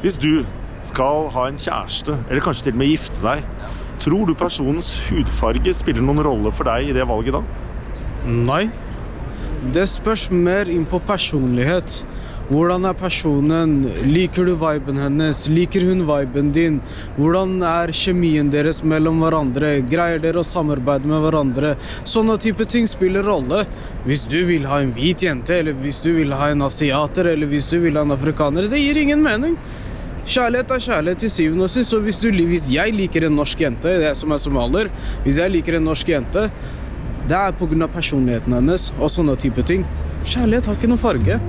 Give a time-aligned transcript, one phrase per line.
[0.00, 0.46] Hvis du
[0.86, 3.42] skal ha en kjæreste, eller kanskje til og med gifte deg,
[4.00, 7.42] tror du personens hudfarge spiller noen rolle for deg i det valget da?
[8.24, 8.64] Nei.
[9.74, 12.00] Det spørs mer inn på personlighet.
[12.50, 13.74] Hvordan er personen?
[14.08, 15.44] Liker du viben hennes?
[15.52, 16.80] Liker hun viben din?
[17.18, 19.76] Hvordan er kjemien deres mellom hverandre?
[19.86, 21.76] Greier dere å samarbeide med hverandre?
[22.08, 23.66] Sånne type ting spiller rolle.
[24.08, 27.52] Hvis du vil ha en hvit jente, eller hvis du vil ha en asiater, eller
[27.52, 29.60] hvis du vil ha en afrikaner, det gir ingen mening.
[30.26, 31.94] Kjærlighet er kjærlighet til syvende og sist.
[31.96, 34.90] Og hvis, du, hvis jeg liker en norsk jente, det som er somalier
[35.24, 36.50] Hvis jeg liker en norsk jente,
[37.28, 37.86] det er pga.
[37.86, 39.86] personligheten hennes og sånne type ting.
[40.24, 41.40] Kjærlighet har ikke noen farge.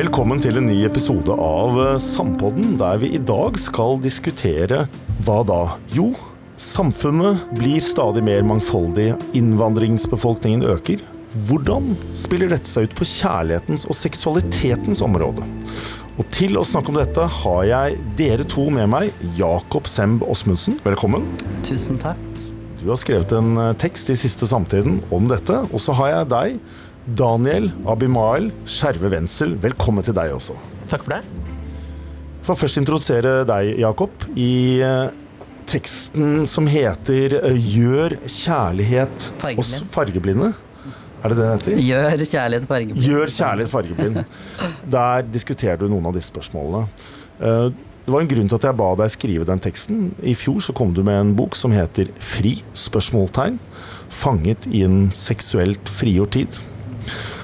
[0.00, 4.86] Velkommen til en ny episode av eh, Sampodden, der vi i dag skal diskutere
[5.26, 5.58] hva da?
[5.92, 6.06] Jo,
[6.56, 11.02] samfunnet blir stadig mer mangfoldig, innvandringsbefolkningen øker.
[11.50, 15.44] Hvordan spiller dette seg ut på kjærlighetens og seksualitetens område?
[16.16, 19.12] Og til å snakke om dette har jeg dere to med meg.
[19.36, 21.28] Jakob Semb Osmundsen, velkommen.
[21.66, 22.22] Tusen takk.
[22.80, 25.60] Du har skrevet en eh, tekst i siste samtiden om dette.
[25.68, 26.78] Og så har jeg deg,
[27.16, 29.56] Daniel Abimael Skjerve Wenzel.
[29.62, 30.56] Velkommen til deg også.
[30.90, 31.22] Takk for det.
[32.46, 35.10] Får først introdusere deg, Jakob, i eh,
[35.70, 39.60] teksten som heter eh, 'Gjør kjærlighet Fargeblind.
[39.60, 40.52] oss fargeblinde'.
[41.20, 41.82] Er det det den heter?
[41.84, 43.04] Gjør kjærlighet fargeblind.
[43.04, 44.24] Gjør kjærlighet fargeblind.
[44.96, 46.86] Der diskuterer du noen av disse spørsmålene.
[47.40, 47.70] Eh,
[48.00, 49.98] Det var en grunn til at jeg ba deg skrive den teksten.
[50.24, 53.58] I fjor så kom du med en bok som heter 'Fri?' spørsmålstegn.
[54.10, 56.48] Fanget i en seksuelt frigjort tid.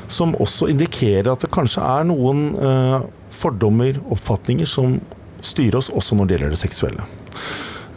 [0.06, 2.98] Som også indikerer at det kanskje er noen eh,
[3.36, 4.98] fordommer, oppfatninger, som
[5.44, 7.08] styrer oss også når det gjelder det seksuelle.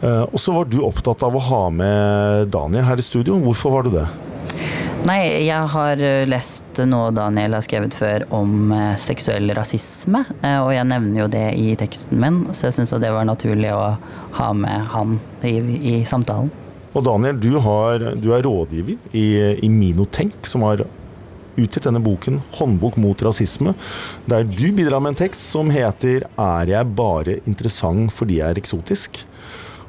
[0.00, 3.38] Eh, og så var du opptatt av å ha med Daniel her i studio.
[3.44, 4.08] Hvorfor var du det?
[5.08, 10.58] Nei, jeg har eh, lest noe Daniel har skrevet før om eh, seksuell rasisme, eh,
[10.60, 13.94] og jeg nevner jo det i teksten min, så jeg syns det var naturlig å
[14.36, 15.16] ha med han
[15.46, 16.50] i, i samtalen.
[16.90, 19.26] Og Daniel, du, har, du er rådgiver i,
[19.64, 20.84] i Minotenk, som har
[21.60, 23.74] utgitt denne boken 'Håndbok mot rasisme',
[24.26, 28.60] der du bidrar med en tekst som heter 'Er jeg bare interessant fordi jeg er
[28.60, 29.24] eksotisk'?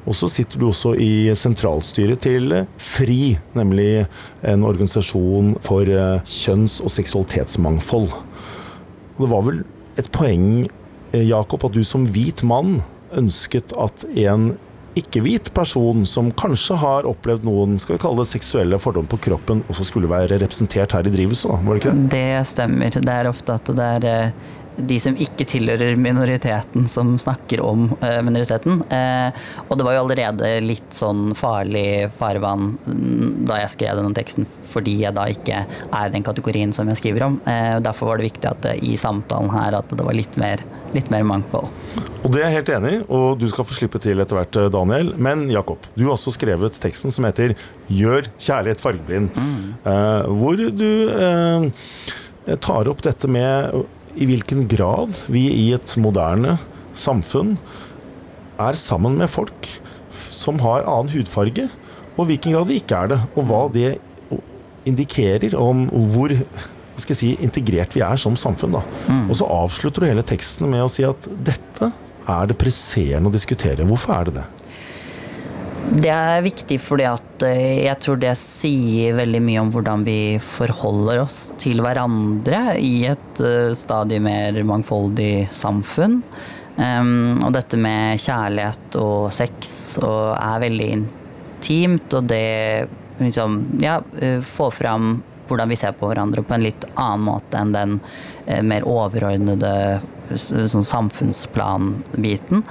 [0.06, 4.08] Og så sitter du også i sentralstyret til FRI, nemlig
[4.44, 8.10] en organisasjon for eh, kjønns- og seksualitetsmangfold.
[8.10, 9.64] Og det var vel
[10.02, 10.66] et poeng,
[11.14, 12.82] eh, Jakob, at du som hvit mann
[13.14, 14.58] ønsket at en
[15.00, 19.64] ikke-hvit person som kanskje har opplevd noen skal vi kalle det seksuelle fordommer på kroppen,
[19.72, 22.10] også skulle være representert her i drivhuset, var det ikke det?
[22.12, 22.98] Det stemmer.
[22.98, 27.90] Det er ofte at det er eh, de som ikke tilhører minoriteten, som snakker om
[28.00, 28.82] eh, minoriteten.
[28.92, 34.16] Eh, og det var jo allerede litt sånn farlig farvann mm, da jeg skrev denne
[34.18, 37.40] teksten, fordi jeg da ikke er den kategorien som jeg skriver om.
[37.46, 40.64] Eh, derfor var det viktig at i samtalen her at det var litt mer,
[40.96, 41.70] litt mer mangfold.
[42.22, 44.60] Og det er jeg helt enig i, og du skal få slippe til etter hvert,
[44.74, 45.14] Daniel.
[45.22, 47.56] Men Jakob, du har også skrevet teksten som heter
[47.92, 49.32] 'Gjør kjærlighet fargeblind',
[49.84, 53.84] eh, hvor du eh, tar opp dette med
[54.16, 56.58] i hvilken grad vi i et moderne
[56.98, 57.56] samfunn
[58.62, 59.70] er sammen med folk
[60.32, 61.68] som har annen hudfarge,
[62.18, 63.20] og i hvilken grad vi ikke er det.
[63.40, 63.96] Og hva det
[64.90, 66.34] indikerer om hvor
[67.00, 68.76] skal jeg si, integrert vi er som samfunn.
[68.78, 68.82] Da.
[69.30, 71.92] Og så avslutter du hele teksten med å si at dette
[72.30, 73.88] er det presserende å diskutere.
[73.88, 74.48] Hvorfor er det det?
[75.92, 80.38] Det er viktig fordi at eh, jeg tror det sier veldig mye om hvordan vi
[80.40, 86.22] forholder oss til hverandre i et eh, stadig mer mangfoldig samfunn.
[86.78, 92.88] Um, og dette med kjærlighet og sex og er veldig intimt, og det
[93.20, 95.18] liksom Ja, eh, få fram
[95.50, 97.98] hvordan vi ser på hverandre på en litt annen måte enn den
[98.64, 99.74] mer overordnede
[100.38, 102.64] sånn samfunnsplanbiten.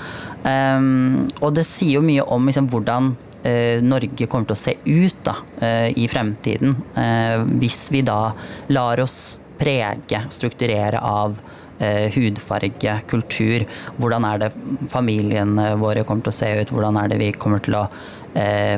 [0.44, 3.12] Um, og det sier jo mye om liksom, hvordan
[3.42, 6.76] eh, Norge kommer til å se ut da, eh, i fremtiden.
[6.94, 8.32] Eh, hvis vi da
[8.68, 11.40] lar oss prege, strukturere av
[11.80, 13.62] hudfarge, kultur.
[13.96, 14.50] Hvordan er det
[14.92, 16.74] familiene våre kommer til å se ut?
[16.76, 17.86] Hvordan er det vi kommer til å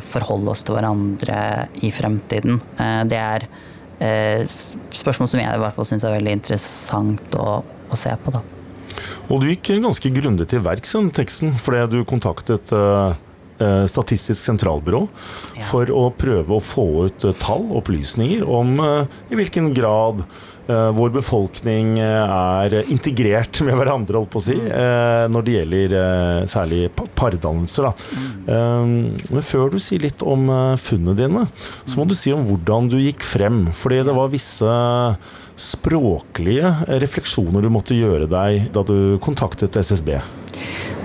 [0.06, 2.62] forholde oss til hverandre i fremtiden?
[3.10, 3.50] Det er
[3.98, 8.38] spørsmål som jeg i hvert fall syns er veldig interessant å, å se på.
[8.38, 8.61] da.
[9.32, 13.14] Og du gikk ganske grundig til verks den teksten, fordi du kontaktet uh,
[13.86, 15.04] Statistisk sentralbyrå
[15.54, 15.64] ja.
[15.68, 20.24] for å prøve å få ut uh, tall, opplysninger, om i hvilken grad
[20.62, 25.32] vår befolkning er integrert med hverandre, holdt på å si, mm.
[25.34, 25.94] når det gjelder
[26.48, 26.78] særlig
[27.18, 27.88] pardannelser.
[28.46, 29.10] Mm.
[29.26, 30.46] Men før du sier litt om
[30.78, 31.42] funnene dine,
[31.82, 33.64] så må du si om hvordan du gikk frem.
[33.74, 34.76] Fordi det var visse
[35.56, 40.14] språklige refleksjoner du måtte gjøre deg da du kontaktet SSB?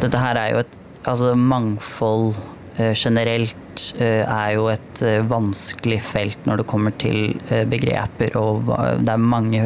[0.02, 0.78] Dette her er jo et
[1.08, 2.36] altså mangfold
[2.78, 7.38] eh, generelt eh, er jo et eh, vanskelig felt når det kommer til
[7.70, 8.68] begreper, og
[9.04, 9.62] det er mange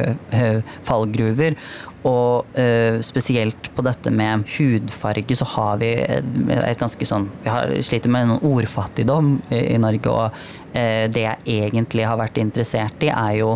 [0.88, 1.57] fallgruver.
[2.01, 2.57] Og
[3.06, 8.25] spesielt på dette med hudfarge så har vi et ganske sånn Vi har sliter med
[8.25, 13.51] noen ordfattigdom i, Norge, og det jeg egentlig har vært interessert i, er jo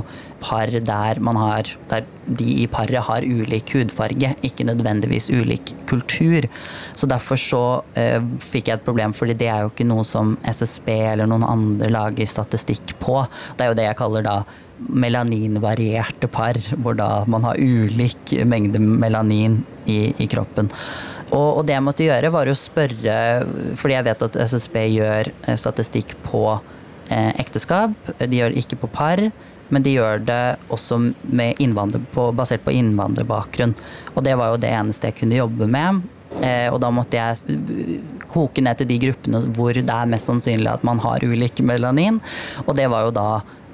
[0.45, 6.47] par der har Der de i paret har ulik hudfarge, ikke nødvendigvis ulik kultur.
[6.95, 10.38] Så derfor så eh, fikk jeg et problem, fordi det er jo ikke noe som
[10.42, 13.21] SSB eller noen andre lager statistikk på.
[13.57, 14.39] Det er jo det jeg kaller da
[14.75, 20.69] melaninvarierte par, hvor da man har ulik mengde melanin i, i kroppen.
[21.31, 23.18] Og, og, det jeg måtte gjøre, var å spørre,
[23.80, 26.44] fordi jeg vet at SSB gjør eh, statistikk på
[27.09, 29.24] eh, ekteskap, de gjør ikke på par.
[29.73, 30.41] Men de gjør det
[30.73, 31.00] også
[32.13, 33.75] på, basert på innvandrerbakgrunn.
[34.13, 36.03] Og det var jo det eneste jeg kunne jobbe med.
[36.41, 37.59] Eh, og da måtte jeg
[38.31, 42.19] koke ned til de gruppene hvor det er mest sannsynlig at man har ulik melanin.
[42.65, 43.29] Og det var jo da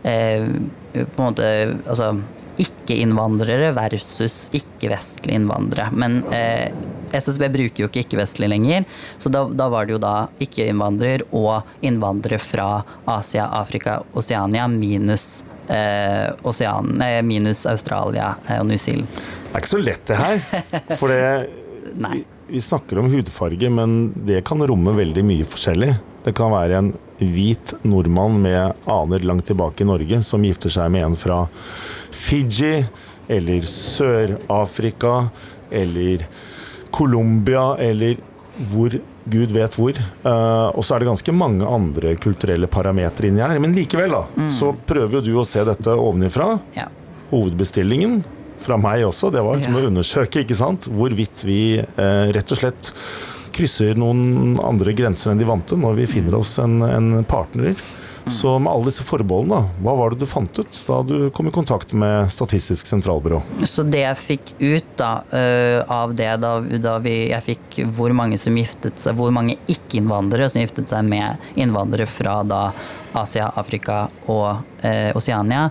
[0.07, 0.45] eh,
[0.93, 1.49] på en måte
[1.87, 2.13] Altså
[2.61, 5.89] ikke-innvandrere versus ikke-vestlige innvandrere.
[5.95, 6.73] Men eh,
[7.15, 8.85] SSB bruker jo ikke ikke-vestlige lenger,
[9.21, 12.69] så da, da, var det jo da ikke-innvandrer og innvandrere fra
[13.09, 19.07] Asia, Afrika, Oseania minus, eh, Osean, eh, minus Australia eh, og New Zealand.
[19.11, 20.97] Det er ikke så lett det her.
[20.99, 21.21] For det,
[22.51, 25.93] vi snakker om hudfarge, men det kan romme veldig mye forskjellig.
[26.25, 26.91] Det kan være en
[27.21, 31.43] hvit nordmann med aner langt tilbake i Norge som gifter seg med en fra
[32.11, 32.81] Fiji
[33.31, 35.29] eller Sør-Afrika
[35.71, 36.25] eller
[36.91, 38.19] Colombia eller
[38.71, 38.97] hvor
[39.29, 39.97] Gud vet hvor.
[40.25, 43.59] Uh, og så er det ganske mange andre kulturelle parametere inni her.
[43.61, 44.51] Men likevel, da, mm.
[44.53, 46.55] så prøver du å se dette ovenifra.
[46.77, 46.87] Ja.
[47.31, 48.21] Hovedbestillingen
[48.61, 49.81] fra meg også, det var liksom ja.
[49.81, 50.85] å undersøke ikke sant?
[50.85, 52.91] hvorvidt vi uh, rett og slett
[53.61, 57.77] krysser noen andre grenser enn de vante når vi finner oss en, en partner.
[58.25, 61.53] Så med alle disse forbeholdene, hva var det du fant ut da du kom i
[61.53, 63.39] kontakt med Statistisk sentralbyrå?
[63.65, 68.13] Så det jeg fikk ut da, uh, av det, da, da vi, jeg fikk hvor
[68.17, 72.67] mange som giftet seg, hvor mange ikke-innvandrere som giftet seg med innvandrere fra da
[73.17, 75.67] Asia, Afrika og uh, Oseania.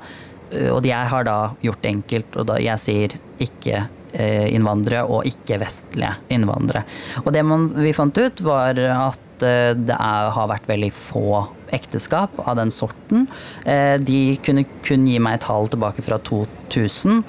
[0.51, 5.07] Uh, og jeg har da gjort det enkelt, og da jeg sier ikke Eh, innvandrere
[5.07, 6.85] og ikke-vestlige innvandrere.
[7.25, 11.45] Og det man, vi fant ut, var at eh, det er, har vært veldig få
[11.75, 13.27] ekteskap av den sorten.
[13.65, 17.23] Eh, de kunne kun gi meg tall tilbake fra 2000,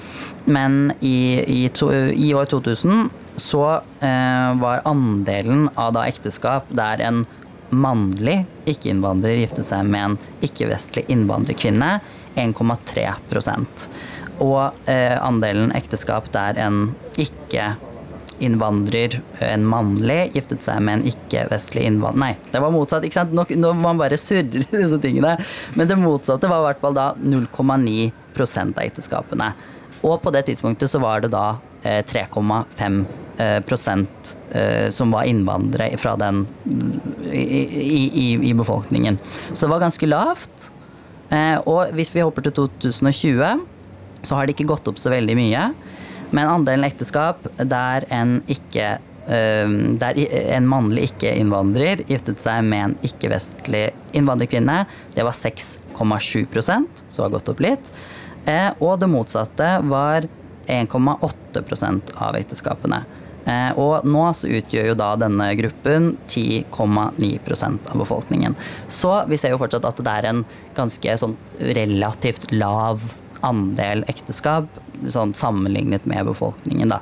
[0.50, 3.64] men i, i, to, i år 2000 så
[4.04, 7.24] eh, var andelen av da ekteskap der en
[7.72, 11.94] mannlig ikke-innvandrer gifte seg med en ikke-vestlig innvandrerkvinne,
[12.36, 13.06] 1,3
[14.40, 22.22] og eh, andelen ekteskap der en ikke-innvandrer, en mannlig, giftet seg med en ikke-vestlig innvandrer
[22.22, 23.04] Nei, det var motsatt.
[23.06, 23.34] ikke sant?
[23.36, 25.36] Nå, nå man bare surre disse tingene.
[25.76, 28.12] Men det motsatte var i hvert fall da 0,9
[28.72, 29.52] av ekteskapene.
[30.02, 33.04] Og på det tidspunktet så var det da eh, 3,5
[33.38, 36.46] eh, prosent eh, som var innvandrere fra den
[37.30, 39.18] i, i, i, befolkningen.
[39.52, 40.72] Så det var ganske lavt.
[41.32, 43.62] Eh, og hvis vi hopper til 2020
[44.22, 45.68] så har det ikke gått opp så veldig mye.
[46.32, 50.16] Men andelen ekteskap der en ikke der
[50.50, 53.84] en mannlig ikke-innvandrer giftet seg med en ikke-vestlig
[54.18, 54.80] innvandrerkvinne,
[55.14, 57.92] det var 6,7% så har gått opp litt.
[58.50, 60.26] Eh, og det motsatte var
[60.66, 63.04] 1,8% av ekteskapene.
[63.44, 68.54] Eh, og nå så utgjør jo da denne gruppen 10,9% av befolkningen.
[68.88, 70.44] Så vi ser jo fortsatt at det er en
[70.76, 73.02] ganske sånn relativt lav
[73.46, 74.68] andel ekteskap
[75.10, 76.92] sånn sammenlignet med befolkningen.
[76.94, 77.00] Da.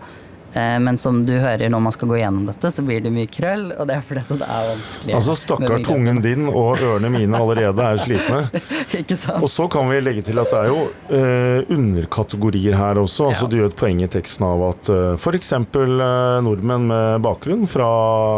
[0.52, 3.28] Eh, men som du hører når man skal gå gjennom dette, så blir det mye
[3.30, 5.14] krøll, og det er fordi det er vanskelig.
[5.18, 8.40] Altså stakkar tungen din og ørene mine allerede er slitne.
[9.00, 9.42] Ikke sant?
[9.44, 10.80] Og så kan vi legge til at det er jo
[11.14, 13.30] eh, underkategorier her også.
[13.30, 13.50] Altså Ja.
[13.50, 15.52] Du gjør et poeng i teksten av at uh, f.eks.
[15.74, 17.88] Uh, nordmenn med bakgrunn fra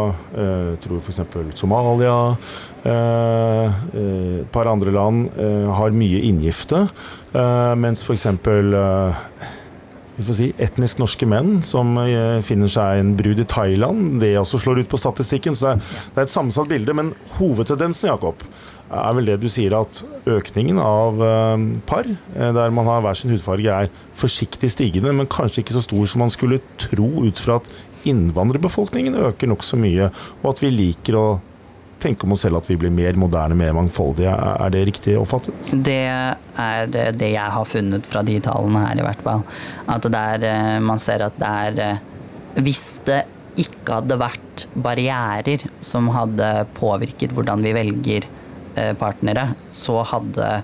[0.09, 1.21] uh, tror f.eks.
[1.59, 2.35] Somalia,
[2.83, 6.85] eh, eh, et par andre land eh, har mye inngifte,
[7.33, 8.25] eh, mens f.eks.
[8.47, 9.13] Uh,
[10.15, 14.19] vi får si, etnisk norske menn som eh, finner seg en brud i Thailand.
[14.21, 15.57] Det også slår ut på statistikken.
[15.57, 16.93] Så det er, et sammensatt bilde.
[16.97, 18.43] Men hovedtendensen, Jakob,
[18.93, 23.17] er vel det du sier at økningen av eh, par eh, der man har hver
[23.17, 23.89] sin hudfarge, er
[24.19, 27.71] forsiktig stigende, men kanskje ikke så stor som man skulle tro ut fra at
[28.09, 30.11] innvandrerbefolkningen øker nokså mye,
[30.43, 31.27] og at vi liker å
[32.03, 34.33] tenke om oss selv at vi blir mer moderne, mer mangfoldige.
[34.33, 35.71] Er det riktig oppfattet?
[35.73, 39.45] Det er det det jeg har funnet fra de tallene her, i hvert fall.
[39.91, 42.09] At det er, eh, man ser at det er eh,
[42.53, 43.23] Hvis det
[43.57, 48.27] ikke hadde vært barrierer som hadde påvirket hvordan vi velger
[48.77, 50.61] eh, partnere, så hadde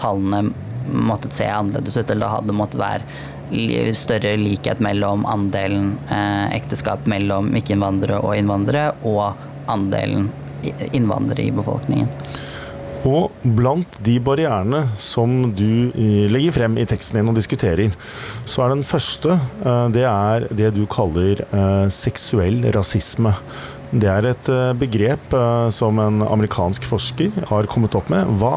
[0.00, 0.50] tallene
[0.90, 7.08] måttet se annerledes ut, eller det hadde måttet være større likhet mellom andelen eh, ekteskap
[7.10, 9.34] mellom ikke-innvandrere og innvandrere, og
[9.70, 10.30] andelen
[10.92, 12.08] innvandrere i befolkningen.
[13.08, 17.94] Og blant de barrierene som du eh, legger frem i teksten din og diskuterer,
[18.44, 23.32] så er den første eh, det er det du kaller eh, seksuell rasisme.
[23.90, 24.48] Det er et
[24.78, 25.32] begrep
[25.74, 28.28] som en amerikansk forsker har kommet opp med.
[28.38, 28.52] Hva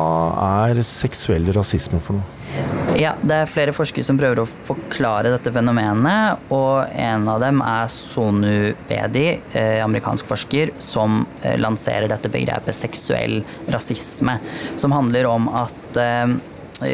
[0.67, 2.42] er seksuell rasisme for noe?
[3.03, 7.57] Ja, det er flere forskere som prøver å forklare dette fenomenet, og en av dem
[7.65, 9.25] er Sonu Bedi,
[9.59, 13.41] eh, amerikansk forsker, som eh, lanserer dette begrepet seksuell
[13.73, 14.37] rasisme,
[14.79, 16.35] som handler om at eh,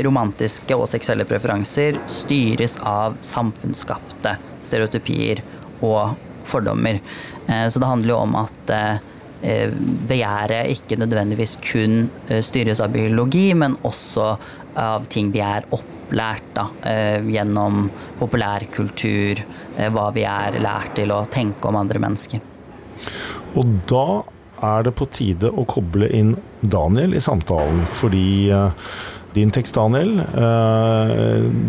[0.08, 4.34] romantiske og seksuelle preferanser styres av samfunnsskapte
[4.66, 5.44] stereotypier
[5.86, 6.18] og
[6.50, 7.00] fordommer.
[7.70, 8.72] Så det handler jo om at
[10.10, 12.04] begjæret ikke nødvendigvis kun
[12.46, 14.32] styres av biologi, men også
[14.78, 15.66] av ting vi er
[16.10, 17.90] opplært da, eh, gjennom
[18.20, 19.44] populærkultur,
[19.78, 22.42] eh, hva vi er lært til å tenke om andre mennesker.
[23.56, 24.24] Og da
[24.62, 28.72] er det på tide å koble inn Daniel i samtalen, fordi eh,
[29.34, 30.26] din tekst, Daniel,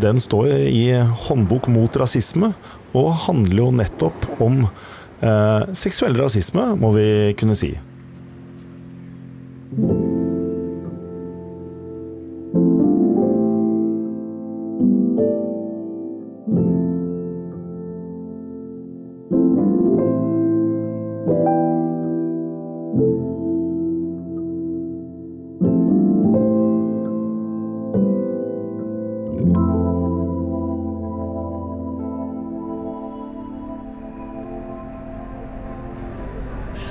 [0.01, 2.55] den står i Håndbok mot rasisme,
[2.95, 4.65] og handler jo nettopp om
[5.77, 7.75] seksuell rasisme, må vi kunne si.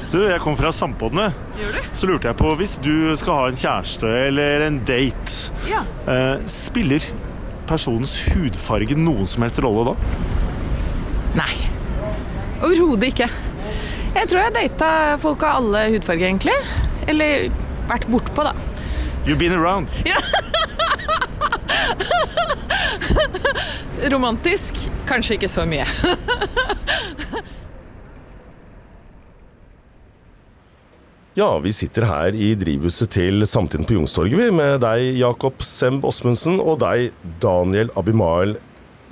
[0.10, 1.28] Du, jeg kom fra Sampodene.
[1.94, 5.84] Så lurte jeg på, hvis du skal ha en kjæreste eller en date, Ja.
[6.08, 7.04] eh, spiller
[7.70, 9.96] personens hudfarge noen som helst rolle da?
[11.38, 11.54] Nei.
[12.64, 13.30] Overhodet ikke.
[14.20, 14.88] Jeg tror jeg data
[15.22, 16.56] folk av alle hudfarger, egentlig.
[17.08, 17.46] Eller
[17.88, 18.52] vært bortpå, da.
[19.24, 19.88] You've been around.
[24.12, 24.76] Romantisk
[25.08, 25.86] kanskje ikke så mye.
[31.40, 36.60] Ja, vi sitter her i drivhuset til Samtiden på Youngstorget, med deg, Jakob Semb Osmundsen,
[36.60, 38.58] og deg, Daniel Abimael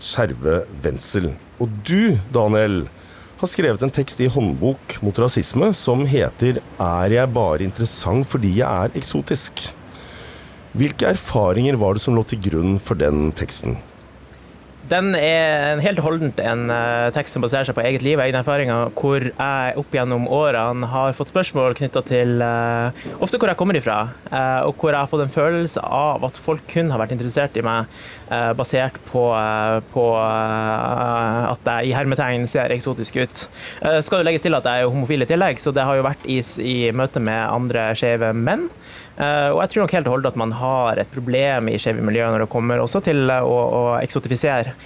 [0.03, 1.31] Skjerve Wenzel.
[1.63, 2.89] Og du, Daniel,
[3.37, 8.57] har skrevet en tekst i håndbok mot rasisme som heter 'Er jeg bare interessant fordi
[8.57, 9.71] jeg er eksotisk'?
[10.73, 13.77] Hvilke erfaringer var det som lå til grunn for den teksten?
[14.87, 18.39] Den er helt holdent en eh, tekst som baserer seg på eget liv og egne
[18.39, 23.59] erfaringer, hvor jeg opp gjennom årene har fått spørsmål knytta til uh, ofte hvor jeg
[23.59, 23.97] kommer ifra,
[24.31, 27.57] uh, og hvor jeg har fått en følelse av at folk kun har vært interessert
[27.59, 27.89] i meg
[28.31, 29.25] uh, basert på,
[29.91, 33.43] på at jeg i hermetegn ser eksotisk ut.
[34.05, 36.23] Skal det legges til at jeg er homofil i tillegg, så det har jo vært
[36.31, 38.67] is i møte med andre skeive menn.
[39.17, 42.33] Og jeg tror nok helt og holdent at man har et problem i skeive miljøer
[42.33, 44.76] når det kommer også til å, å eksotifisere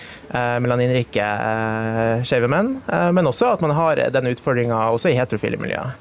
[0.63, 5.60] melaninrike uh, skeive menn, eh, men også at man har den utfordringa også i heterofile
[5.62, 5.95] miljøer.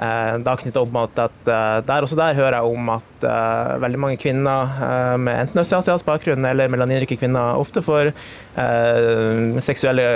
[0.00, 3.72] Eh, da knyttet opp mot at eh, der også der hører jeg om at eh,
[3.82, 10.06] veldig mange kvinner eh, med enten østasiatisk bakgrunn eller melaninrike kvinner ofte får eh, seksuelle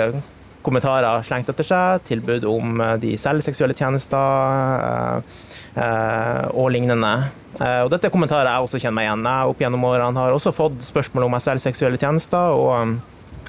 [0.65, 5.41] kommentarer slengt etter seg, tilbud om eh, de selger seksuelle tjenester eh,
[5.85, 7.15] eh, og lignende.
[7.55, 9.27] Og dette er kommentarer jeg også kjenner meg igjen.
[9.29, 12.51] Jeg opp gjennom årene har også fått spørsmål om jeg selger seksuelle tjenester.
[12.51, 12.97] og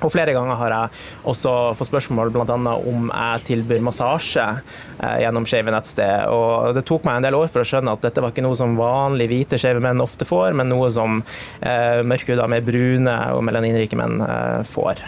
[0.04, 2.56] Og flere ganger har jeg også fått spørsmål bl.a.
[2.76, 6.28] om jeg tilbyr massasje eh, gjennom skeive nettsted.
[6.32, 8.58] Og det tok meg en del år for å skjønne at dette var ikke noe
[8.58, 11.22] som vanlige hvite skeive menn ofte får, men noe som
[11.60, 15.00] eh, mørkhuda, mer brune og melaninrike menn eh, får.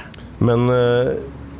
[0.45, 1.13] Men eh,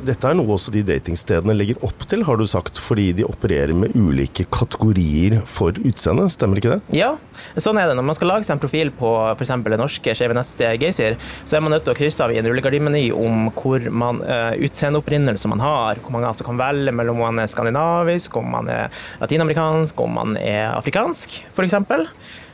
[0.05, 3.73] dette er noe også de datingstedene legger opp til, har du sagt, fordi de opererer
[3.77, 6.97] med ulike kategorier for utseende, stemmer ikke det?
[6.99, 7.11] Ja,
[7.59, 7.97] sånn er det.
[7.99, 9.53] Når man skal lage seg en profil på f.eks.
[9.65, 12.49] det norske skjeve nettstedet Geysir, så er man nødt til å krysse av i en
[12.49, 17.27] rullegardinmeny om hvor man uh, utseendeopprinnelse man har, hvor man altså kan velge mellom om
[17.29, 21.79] man er skandinavisk, om man er latinamerikansk, om man er afrikansk, f.eks.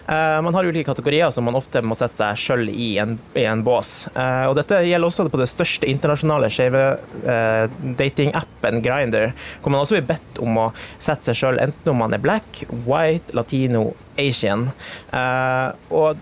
[0.05, 3.63] Uh, man har ulike kategorier som man ofte må sette seg sjøl i, i, en
[3.65, 4.05] bås.
[4.13, 6.83] Uh, og dette gjelder også på det største internasjonale skeive
[7.25, 7.65] uh,
[7.97, 10.69] datingappen Grinder, hvor man også blir bedt om å
[10.99, 13.89] sette seg sjøl enten om man er black, white, latino,
[14.21, 14.69] asian.
[15.91, 16.21] og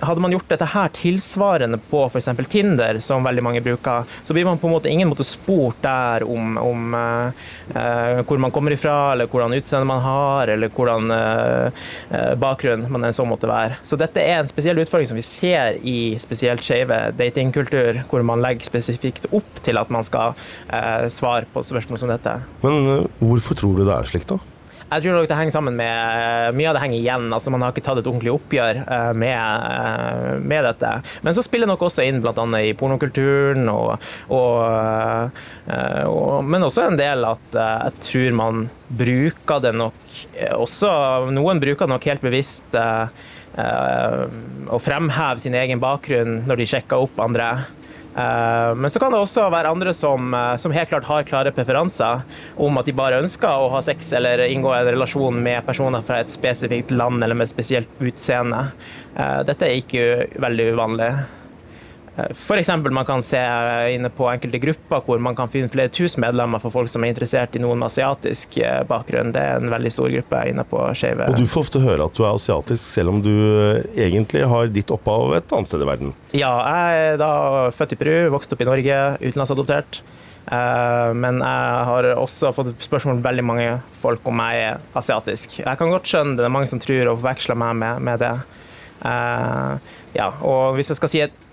[0.00, 2.28] hadde man gjort dette her tilsvarende på f.eks.
[2.48, 6.24] Tinder, som veldig mange bruker, så blir man på en måte ingen måte spurt der
[6.28, 12.34] om, om uh, hvor man kommer ifra, eller hvordan utseende man har, eller hvordan uh,
[12.40, 13.78] bakgrunn man så måtte være.
[13.86, 18.44] Så dette er en spesiell utfordring som vi ser i spesielt skeive datingkultur, hvor man
[18.44, 20.36] legger spesifikt opp til at man skal
[20.72, 22.38] uh, svare på spørsmål som dette.
[22.64, 24.40] Men hvorfor tror du det er slik, da?
[24.88, 27.26] Jeg tror nok det henger sammen med eh, Mye av det henger igjen.
[27.34, 30.92] altså Man har ikke tatt et ordentlig oppgjør eh, med, eh, med dette.
[31.26, 32.44] Men så spiller nok også inn bl.a.
[32.64, 34.00] i pornokulturen, og,
[34.32, 34.62] og,
[36.08, 39.98] og, men også en del at jeg tror man bruker det nok
[40.56, 40.90] også
[41.34, 42.80] Noen bruker det nok helt bevisst å
[44.80, 47.50] fremheve sin egen bakgrunn når de sjekker opp andre.
[48.16, 51.52] Eh, men så kan det også være andre som, eh, som, helt klart har klare
[51.54, 52.24] preferanser
[52.56, 56.22] om at de bare ønsker å ha sex eller inngå en relasjon med personer fra
[56.22, 58.64] et spesifikt land eller med et spesielt utseende.
[59.14, 60.06] Eh, dette er ikke
[60.40, 61.12] veldig uvanlig.
[62.18, 62.68] F.eks.
[62.90, 63.38] man kan se
[63.94, 67.12] inne på enkelte grupper hvor man kan finne flere tusen medlemmer for folk som er
[67.12, 69.30] interessert i noen med asiatisk eh, bakgrunn.
[69.34, 71.28] Det er en veldig stor gruppe inne på Skeive.
[71.30, 74.74] Og du får ofte høre at du er asiatisk, selv om du eh, egentlig har
[74.74, 76.14] ditt opphav et annet sted i verden?
[76.34, 77.32] Ja, jeg er da
[77.74, 80.02] født i Peru, vokst opp i Norge, utenlandsadoptert.
[80.48, 83.72] Eh, men jeg har også fått spørsmål fra veldig mange
[84.02, 85.60] folk om jeg er asiatisk.
[85.62, 88.26] Jeg kan godt skjønne det, det er mange som tror og forveksler meg med, med
[88.26, 88.38] det.
[88.98, 91.44] Ja, og hvis jeg skal si et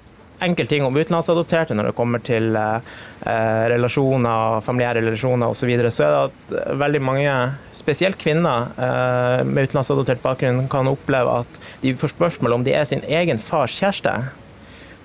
[0.46, 5.92] enkelte ting om utenlandsadopterte når det kommer til eh, relasjoner, familiære relasjoner osv., så, videre,
[5.94, 7.36] så er det at eh, veldig mange,
[7.76, 12.90] spesielt kvinner eh, med utenlandsadoptert bakgrunn, kan oppleve at de får spørsmål om de er
[12.90, 14.16] sin egen fars kjæreste.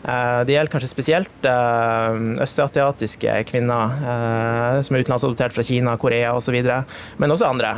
[0.00, 6.32] Eh, det gjelder kanskje spesielt eh, østasiatiske kvinner eh, som er utenlandsadoptert fra Kina, Korea
[6.38, 6.56] osv.,
[7.20, 7.74] men også andre.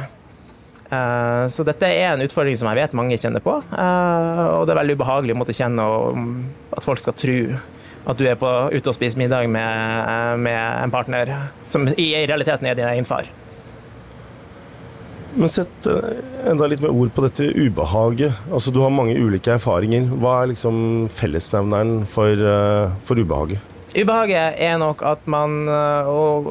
[0.92, 3.56] Eh, så dette er en utfordring som jeg vet mange kjenner på.
[3.72, 5.86] Eh, og det er veldig ubehagelig å måtte kjenne
[6.76, 7.38] at folk skal tro
[8.02, 11.30] at du er på, ute og spiser middag med, med, en partner
[11.64, 13.30] som i realiteten er din egen far.
[15.32, 18.42] Men sett eh, enda litt med ord på dette ubehaget.
[18.52, 20.10] Altså, du har mange ulike erfaringer.
[20.20, 22.42] Hva er liksom fellesnevneren for,
[23.06, 23.70] for ubehaget?
[23.92, 26.46] Ubehaget er nok at man Og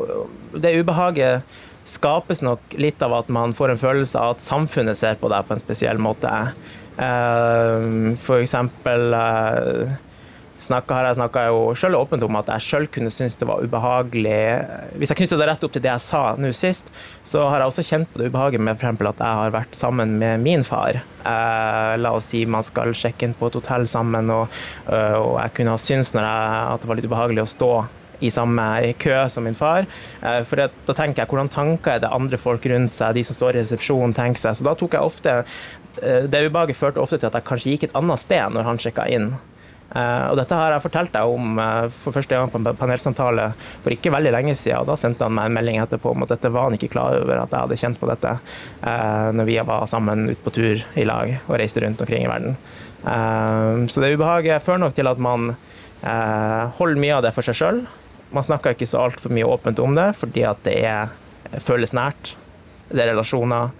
[0.61, 1.41] det ubehaget
[1.87, 5.47] skapes nok litt av at man får en følelse av at samfunnet ser på deg
[5.47, 6.29] på en spesiell måte.
[7.01, 9.93] Eh, for eksempel eh,
[10.61, 13.63] snakka, har jeg snakka jo sjøl åpent om at jeg sjøl kunne synes det var
[13.63, 14.41] ubehagelig
[14.99, 16.91] Hvis jeg knytter det rett opp til det jeg sa nå sist,
[17.25, 19.01] så har jeg også kjent på det ubehaget med f.eks.
[19.01, 21.01] at jeg har vært sammen med min far.
[21.23, 25.57] Eh, la oss si man skal sjekke inn på et hotell sammen, og, og jeg
[25.57, 27.73] kunne ha syntes når jeg, at det var litt ubehagelig å stå
[28.21, 29.87] i samme kø som min far.
[30.21, 33.37] Eh, for da tenker jeg hvordan tanker er det andre folk rundt seg, de som
[33.37, 34.57] står i resepsjonen, tenker seg.
[34.57, 35.37] Så da tok jeg ofte
[36.01, 38.81] eh, Det ubehaget førte ofte til at jeg kanskje gikk et annet sted når han
[38.81, 39.33] sjekka inn.
[39.91, 41.57] Uh, og dette har jeg fortalt deg om
[41.91, 43.49] for første gang på en panelsamtale
[43.83, 44.79] for ikke veldig lenge siden.
[44.79, 47.17] Og Da sendte han meg en melding etterpå om at dette var han ikke klar
[47.17, 48.31] over at jeg hadde kjent på dette
[49.35, 52.55] når vi var sammen ute på tur i lag og reiste rundt omkring i verden.
[53.91, 55.51] så det ubehaget fører nok til at man
[56.79, 57.83] holder mye av det for seg sjøl,
[58.31, 61.11] man snakker ikke så altfor mye åpent om det, fordi at det er,
[61.63, 62.35] føles nært.
[62.91, 63.71] Det er relasjoner.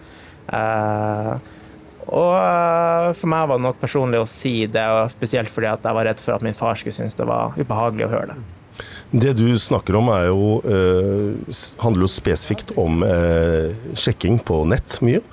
[0.52, 1.36] Uh,
[2.12, 5.98] og uh, for meg var det nok personlig å si det, spesielt fordi at jeg
[5.98, 8.42] var redd for at min far skulle synes det var ubehagelig å høre det.
[9.12, 13.04] Det du snakker om, er jo, uh, handler jo spesifikt om
[14.00, 15.24] sjekking på nett mye.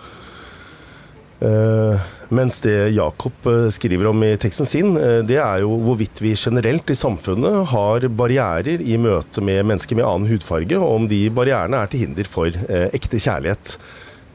[1.39, 1.95] Uh,
[2.35, 6.35] mens det Jakob eh, skriver om i teksten sin, uh, det er jo hvorvidt vi
[6.37, 11.23] generelt i samfunnet har barrierer i møte med mennesker med annen hudfarge, og om de
[11.35, 13.79] barrierene er til hinder for uh, ekte kjærlighet.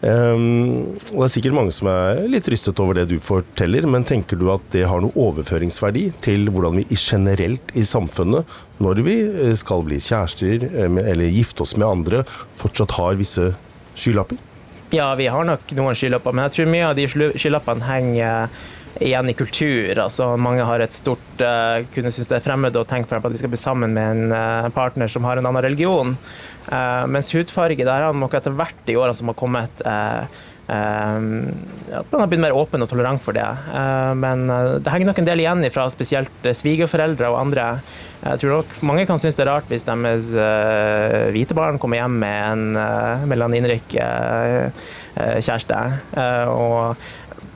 [0.03, 4.03] Um, og Det er sikkert mange som er litt rystet over det du forteller, men
[4.03, 8.43] tenker du at det har noe overføringsverdi til hvordan vi generelt i samfunnet,
[8.83, 12.25] når vi eh, skal bli kjærester eh, eller gifte oss med andre,
[12.59, 13.53] fortsatt har visse
[13.95, 14.41] skylapper?
[14.93, 18.51] Ja, vi har nok noen skylapper, men jeg tror mye av de skylappene henger
[19.01, 19.97] igjen i kultur.
[20.03, 23.33] Altså, mange har et stort uh, kunne synes det er fremmed å tenke på at
[23.33, 26.13] de skal bli sammen med en uh, partner som har en annen religion.
[26.67, 29.81] Uh, mens hudfarge, der har nok etter hvert i årene som har kommet
[30.63, 33.43] at man har blitt mer åpen og tolerant for det.
[34.15, 37.65] Men det henger nok en del igjen fra spesielt svigerforeldre og andre.
[38.23, 40.31] Jeg tror nok mange kan synes det er rart hvis deres
[41.35, 43.97] hvite barn kommer hjem med en melaninrik
[45.43, 45.81] kjæreste.
[46.55, 46.95] Og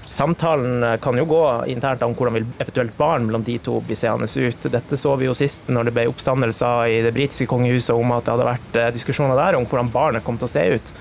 [0.08, 3.96] Samtalen eh, kan jo gå internt om hvordan vil eventuelt barn mellom de to bli
[4.00, 4.70] seende ut.
[4.72, 8.24] Dette så vi jo sist når det ble oppstandelser i det britiske kongehuset om at
[8.24, 10.93] det hadde vært eh, diskusjoner der om hvordan barnet kom til å se ut.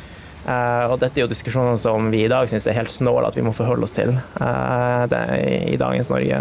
[0.47, 3.35] Uh, og dette er jo diskusjoner som vi i dag syns er helt snåle at
[3.35, 6.39] vi må forholde oss til uh, i dagens Norge.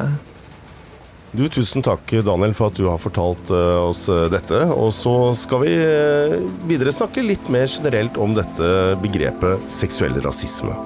[1.35, 4.61] Du, Tusen takk, Daniel, for at du har fortalt uh, oss dette.
[4.77, 5.73] Og så skal vi
[6.69, 8.69] videre snakke litt mer generelt om dette
[9.01, 10.77] begrepet seksuell rasisme.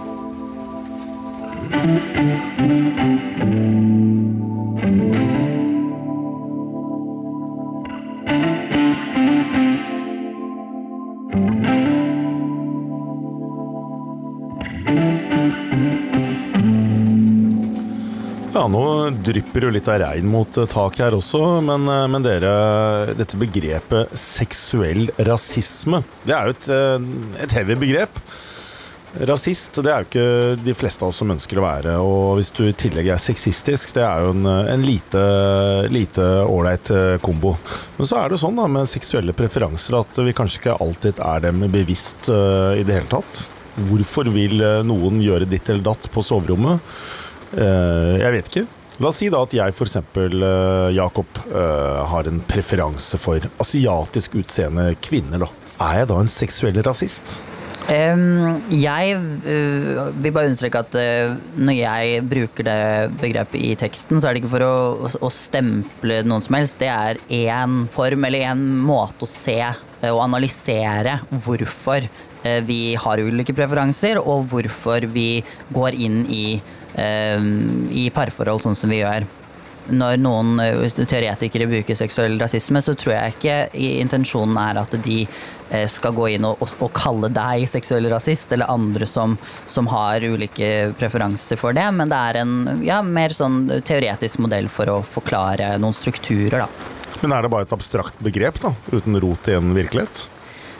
[18.71, 18.84] Nå
[19.25, 22.53] drypper jo litt av regn mot taket her også, men, eh, men, dere
[23.17, 27.10] Dette begrepet seksuell rasisme, det er jo et, eh,
[27.45, 28.21] et heavy begrep.
[29.25, 31.95] Rasist, det er jo ikke de fleste av oss som ønsker å være.
[32.05, 37.15] Og hvis du i tillegg er sexistisk, det er jo en, en lite ålreit eh,
[37.25, 37.55] kombo.
[37.97, 41.47] Men så er det sånn da med seksuelle preferanser at vi kanskje ikke alltid er
[41.47, 43.47] dem bevisst uh, i det hele tatt.
[43.89, 46.93] Hvorfor vil eh, noen gjøre ditt eller datt på soverommet?
[47.54, 48.66] Uh, jeg vet ikke.
[49.00, 50.00] La oss si da at jeg f.eks.
[50.16, 55.46] Uh, Jakob uh, har en preferanse for asiatisk utseende kvinner.
[55.46, 55.54] da.
[55.80, 57.38] Er jeg da en seksuell rasist?
[57.90, 62.82] Um, jeg uh, vil bare understreke at uh, når jeg bruker det
[63.18, 66.78] begrepet i teksten, så er det ikke for å, å stemple noen som helst.
[66.84, 72.10] Det er én form eller én måte å se uh, og analysere hvorfor
[72.64, 75.42] vi har ulike preferanser, og hvorfor vi
[75.76, 76.62] går inn i,
[76.97, 79.28] i parforhold sånn som vi gjør
[79.89, 80.60] når noen
[81.10, 83.56] teoretikere bruker seksuell rasisme, så tror jeg ikke
[84.04, 85.23] intensjonen er at de
[85.69, 89.36] Eh, skal gå inn og, og, kalle deg seksuell rasist, eller andre som,
[89.69, 91.86] som, har ulike preferanser for det.
[91.93, 96.97] Men det er en ja, mer sånn teoretisk modell for å forklare noen strukturer, da.
[97.21, 98.73] Men er det bare et abstrakt begrep, da?
[98.89, 100.25] Uten rot i en virkelighet?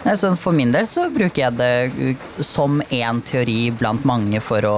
[0.04, 4.78] Så for min del så bruker jeg det som én teori blant mange for å,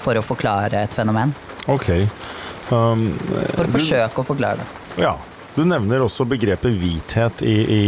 [0.00, 1.34] for å forklare et fenomen.
[1.70, 1.90] Ok.
[2.72, 3.10] Um,
[3.52, 5.04] for å forsøke å forklare det.
[5.04, 5.14] Ja.
[5.54, 7.82] Du nevner også begrepet hvithet i, i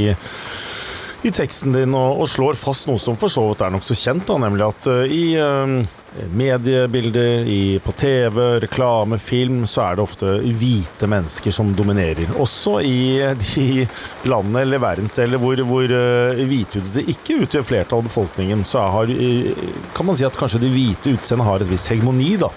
[1.27, 4.27] i teksten din og, og, slår fast noe som for så vidt er nokså kjent,
[4.29, 5.81] da, nemlig at uh, i uh,
[6.33, 12.31] mediebilder, i, på TV, reklame, film, så er det ofte hvite mennesker som dominerer.
[12.41, 13.87] Også i de
[14.29, 19.13] landene eller verdensdeler hvor, hvor uh, hvithudede ikke utgjør flertall av befolkningen, så har,
[19.97, 22.53] kan man si at kanskje de hvite utseendene har et visst hegemoni, da.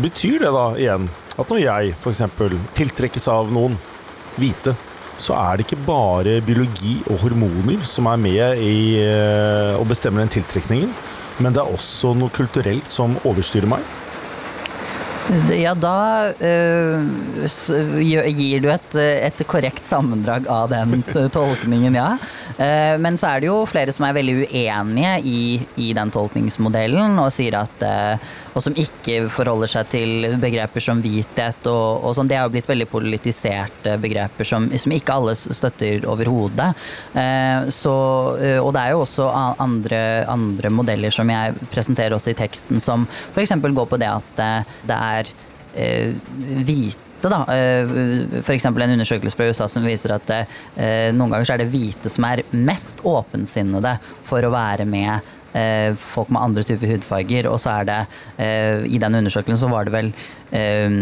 [0.00, 2.22] Betyr det da igjen at når jeg f.eks.
[2.78, 3.76] tiltrekkes av noen
[4.38, 4.74] hvite,
[5.20, 10.22] så er det ikke bare biologi og hormoner som er med i å eh, bestemme
[10.22, 10.90] den tiltrekningen,
[11.42, 13.82] men det er også noe kulturelt som overstyrer meg.
[15.56, 17.00] Ja, da uh,
[18.04, 21.00] gir du et, et, korrekt sammendrag av den
[21.32, 22.10] tolkningen, ja.
[22.58, 25.44] Uh, men så er det jo flere som er veldig uenige i,
[25.80, 31.66] i den tolkningsmodellen, og at uh, og som ikke forholder seg til begreper som hvithet
[31.66, 32.28] og, og sånn.
[32.30, 36.68] Det er jo blitt veldig politiserte begreper som, som ikke alle støtter overhodet.
[37.90, 39.26] Og det er jo også
[39.58, 39.98] andre,
[40.30, 43.56] andre, modeller som jeg presenterer også i teksten, som f.eks.
[43.64, 44.38] går på det at
[44.86, 46.10] det er eh,
[46.66, 47.38] hvite da.
[48.42, 48.66] F.eks.
[48.68, 50.28] en undersøkelse fra USA som viser at
[51.16, 53.94] noen ganger er det hvite som er mest åpensinnede
[54.28, 55.43] for å være med Eh,
[55.98, 57.48] folk med andre typer hudfarger.
[57.50, 57.98] Og så er det
[58.42, 60.10] eh, I den undersøkelsen så var det vel
[60.54, 60.96] eh,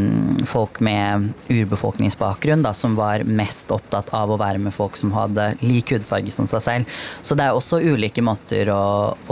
[0.49, 5.53] folk med urbefolkningsbakgrunn da, som var mest opptatt av å være med folk som hadde
[5.65, 7.03] lik hudfarge som seg selv.
[7.23, 8.83] Så det er også ulike måter å,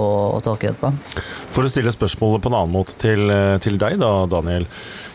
[0.01, 0.93] å, å tolke det på.
[1.55, 3.33] For å stille spørsmålet på en annen måte til,
[3.65, 4.69] til deg da, Daniel.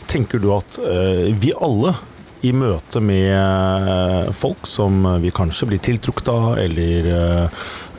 [0.10, 1.96] Tenker du at eh, vi alle
[2.45, 7.10] i møte med folk som vi kanskje blir tiltrukket av, eller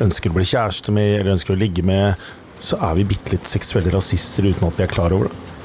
[0.04, 2.14] ønsker å bli kjæreste med eller ønsker å ligge med,
[2.62, 5.55] så er vi bitte litt seksuelle rasister uten at vi er klar over det.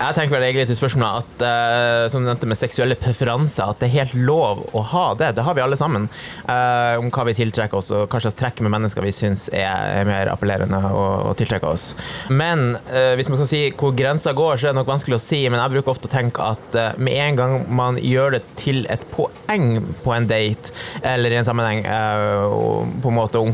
[0.00, 3.80] Jeg tenker vel egentlig til spørsmålet at uh, som du nevnte med seksuelle preferanser, at
[3.82, 5.32] det er helt lov å ha det.
[5.36, 6.08] Det har vi alle sammen.
[6.48, 9.68] Uh, om hva vi tiltrekker oss, og hva slags trekk med mennesker vi syns er,
[10.00, 11.90] er, mer appellerende å, å tiltrekke oss.
[12.32, 15.22] Men uh, hvis man skal si hvor grensa går, så er det nok vanskelig å
[15.22, 15.42] si.
[15.48, 19.02] Men jeg bruker ofte å tenke at med en gang man gjør det til et
[19.12, 20.72] poeng på en date,
[21.06, 23.52] eller i en sammenheng på en måte om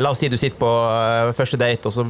[0.00, 2.04] la oss si du sitter på eh, første date, og så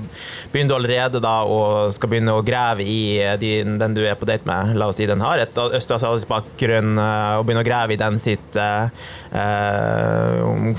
[0.52, 1.60] begynner du allerede da å
[1.94, 4.74] skal begynne å grave i eh, din, den du er på date med.
[4.80, 8.56] La oss si den har et østasiatisk bakgrunn, og begynne å grave i den sitt
[8.56, 8.88] uh,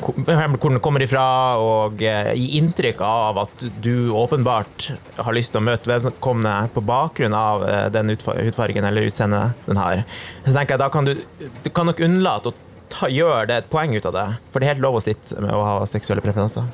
[0.01, 1.25] Hvor den kommer ifra,
[1.61, 6.83] og uh, gi inntrykk av at du åpenbart har lyst til å møte vedkommende på
[6.85, 10.03] bakgrunn av den hudfargen eller utseendet den har.
[10.45, 11.15] Så tenker jeg da kan du,
[11.63, 14.27] du kan nok unnlate å ta, gjør det et poeng ut av det.
[14.51, 16.69] For det er helt lov å sitte med å ha seksuelle preferanser.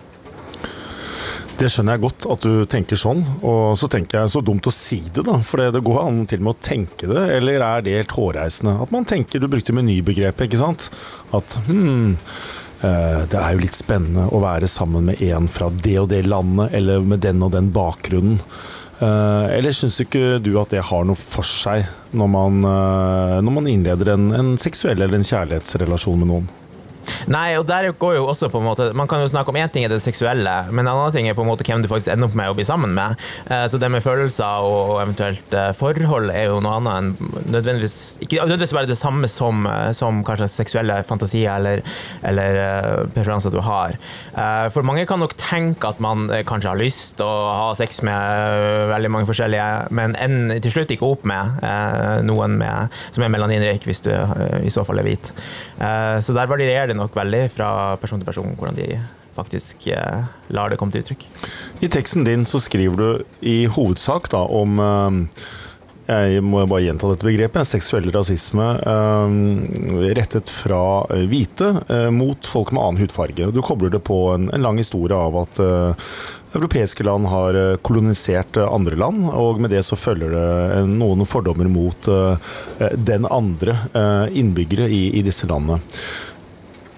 [1.57, 4.73] Det skjønner jeg godt at du tenker sånn, og så tenker jeg så dumt å
[4.73, 5.39] si det, da.
[5.41, 8.75] For det går an til og med å tenke det, eller er det helt hårreisende?
[8.83, 10.91] At man tenker, du brukte menybegrepet, ikke sant.
[11.33, 12.13] At hm,
[12.83, 16.75] det er jo litt spennende å være sammen med en fra det og det landet,
[16.77, 18.37] eller med den og den bakgrunnen.
[18.97, 21.85] Eh, eller syns ikke du at det har noe for seg
[22.17, 26.47] når man, eh, når man innleder en, en seksuell eller en kjærlighetsrelasjon med noen?
[27.31, 29.71] Nei, og der går jo også på en måte Man kan jo snakke om én
[29.71, 32.11] ting er det seksuelle, men en annen ting er på en måte hvem du faktisk
[32.13, 33.19] ender opp med å bli sammen med.
[33.51, 37.97] Eh, så det med følelser og eventuelt eh, forhold er jo noe annet enn nødvendigvis
[38.23, 41.83] Ikke nødvendigvis bare det samme som, eh, som kanskje seksuelle fantasier eller,
[42.27, 43.95] eller preferanser du har.
[44.73, 49.11] For mange kan nok tenke at man kanskje har lyst å ha sex med veldig
[49.13, 51.63] mange forskjellige, men ender til slutt ikke opp med
[52.27, 55.31] noen med, som er melaninrik, hvis du i så fall er hvit.
[56.23, 57.69] Så der varierer det nok veldig fra
[58.01, 58.89] person til person hvordan de
[59.37, 61.27] faktisk eh, lar det komme til uttrykk.
[61.85, 65.21] I teksten din så skriver du i hovedsak da om eh,
[66.07, 69.33] jeg må bare gjenta dette begrepet, seksuell rasisme eh,
[70.15, 70.81] rettet fra
[71.11, 73.49] eh, hvite eh, mot folk med annen hudfarge.
[73.51, 76.13] Du kobler det på en, en lang historie av at eh,
[76.55, 82.07] europeiske land har kolonisert andre land, og med det så følger det noen fordommer mot
[82.95, 83.75] den andre
[84.31, 85.81] innbyggere i, disse landene.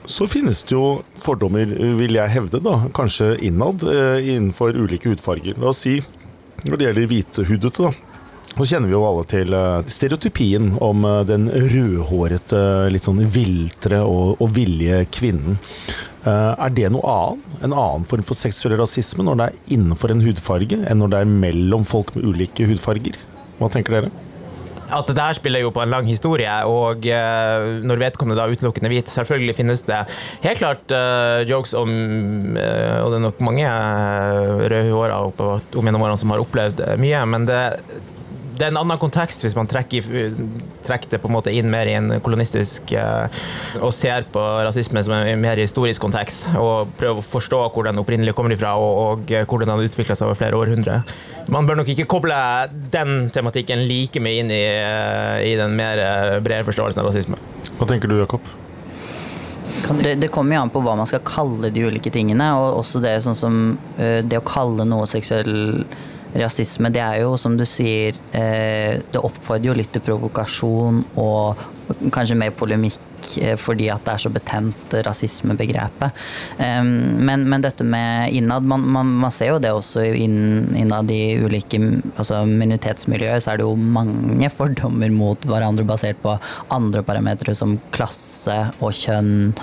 [0.10, 1.70] Så finnes det jo fordommer,
[2.00, 5.60] vil jeg hevde, da, kanskje innad eh, innenfor ulike hudfarger.
[5.62, 6.00] La oss si
[6.66, 7.92] når det gjelder hvithudete, da.
[8.50, 14.02] Så kjenner vi jo alle til eh, stereotypien om eh, den rødhårete, litt sånn viltre
[14.02, 15.60] og, og villige kvinnen.
[16.30, 17.54] Er det noe annet?
[17.64, 21.22] En annen form for seksuell rasisme når det er innenfor en hudfarge, enn når det
[21.22, 23.16] er mellom folk med ulike hudfarger?
[23.62, 24.12] Hva tenker dere?
[24.90, 28.92] At det der spiller jo på en lang historie, og uh, når vedkommende da utelukkende
[28.92, 30.02] hvit, selvfølgelig finnes det
[30.46, 31.90] helt klart uh, jokes om
[32.58, 33.74] uh, Og det er nok mange
[34.70, 37.62] rødhåra opp, opp gjennom årene som har opplevd mye, men det
[38.60, 40.06] det er en annen kontekst hvis man trekker,
[40.86, 42.92] trekker, det på en måte inn mer i en kolonistisk
[43.80, 48.02] og ser på rasisme som en mer historisk kontekst, og prøver å forstå hvor den
[48.02, 51.08] opprinnelig kommer ifra, og, og hvordan den har utvikla seg over flere århundrer
[51.50, 52.38] man bør nok ikke koble
[52.94, 57.40] den tematikken like mye inn i, eh, i den mer eh, brede forståelsen av rasisme.
[57.80, 58.46] Hva tenker du, Jakob?
[60.00, 62.52] Det kommer jo an på hva man skal kalle de ulike tingene.
[62.60, 63.60] Og også det, sånn som,
[63.98, 65.86] eh, det å kalle noe seksuell
[66.38, 71.64] rasisme, det er jo som du sier Det oppfordrer jo litt til provokasjon og
[72.14, 76.26] kanskje mer polemikk Eh, fordi at det er så betent, eh, rasismebegrepet.
[76.60, 81.80] Men, men dette med innad, man, man, man, ser jo det også innad i ulike
[82.16, 86.36] altså minoritetsmiljøer, så er det jo mange fordommer mot hverandre basert på
[86.74, 89.54] andre parametere som klasse og kjønn.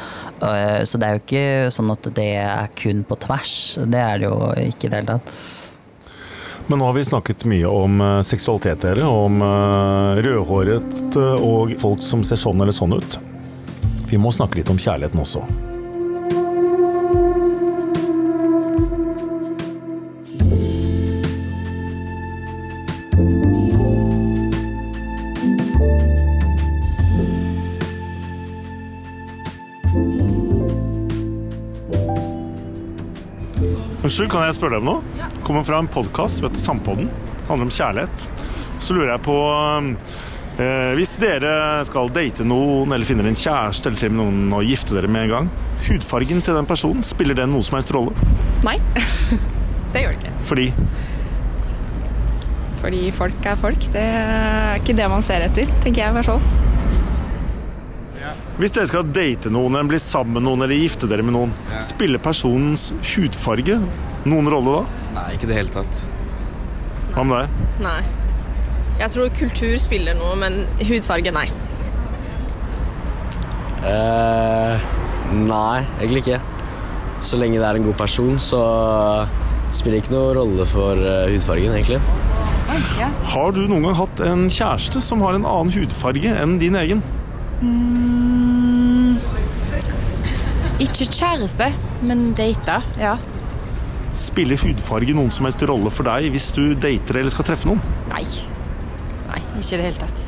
[0.46, 3.56] Eh, så det er jo ikke sånn at det er kun på tvers.
[3.84, 5.36] Det er det jo ikke i det hele tatt.
[6.68, 9.06] Men nå har vi snakket mye om seksualitet, dere.
[9.06, 9.38] Om
[10.18, 13.18] rødhåret og folk som ser sånn eller sånn ut.
[14.10, 15.46] Vi må snakke litt om kjærligheten også.
[34.06, 35.35] Unnskyld, kan jeg spørre deg om noe?
[35.46, 37.10] Kommer fra en podkast som heter Sampodden.
[37.46, 38.28] Handler om kjærlighet.
[38.82, 39.36] Så lurer jeg på
[40.56, 44.64] Eh, hvis dere skal date noen eller finner en kjæreste eller til med noen og
[44.64, 45.50] gifte dere med en gang,
[45.84, 48.14] hudfargen til den personen, spiller den noe som helst rolle?
[48.64, 48.78] Nei,
[49.92, 50.32] det gjør det ikke.
[50.48, 50.66] Fordi?
[52.80, 53.84] Fordi folk er folk.
[53.92, 56.48] Det er ikke det man ser etter, tenker jeg i hvert fall.
[58.56, 61.52] Hvis dere skal date noen, eller bli sammen med noen eller gifte dere med noen,
[61.84, 63.76] spiller personens hudfarge
[64.26, 65.05] Noen rolle da?
[65.16, 66.02] Nei, ikke i det hele tatt.
[67.14, 67.68] Hva med deg?
[67.86, 68.00] Nei.
[68.96, 71.46] Jeg tror kultur spiller noe, men hudfarge, nei.
[73.86, 74.76] Uh,
[75.36, 76.40] nei, egentlig ikke.
[77.24, 78.62] Så lenge det er en god person, så
[79.74, 82.00] spiller det ikke noe rolle for eh, hudfargen, egentlig.
[83.32, 87.02] Har du noen gang hatt en kjæreste som har en annen hudfarge enn din egen?
[90.82, 91.70] Ikke kjæreste,
[92.06, 93.16] men data, ja.
[94.16, 97.82] Spiller hudfarge noen som helst rolle for deg hvis du dater eller skal treffe noen?
[98.08, 98.24] Nei.
[99.28, 100.26] Nei, ikke i det hele tatt.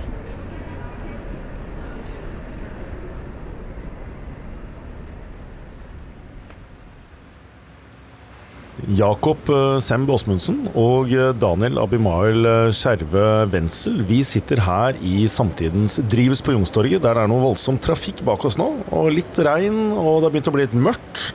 [8.98, 14.02] Jakob eh, Semb Åsmundsen og eh, Daniel Abimael eh, Skjerve Wenzel.
[14.08, 18.46] Vi sitter her i samtidens Drives på Youngstorget, der det er noe voldsom trafikk bak
[18.48, 18.68] oss nå.
[18.94, 21.32] Og litt regn, og det har begynt å bli litt mørkt.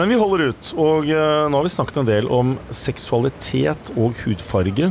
[0.00, 0.72] Men vi holder ut.
[0.80, 4.88] Og nå har vi snakket en del om seksualitet og hudfarge.